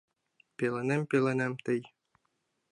[0.57, 1.81] Пеленем, пеленем, тый.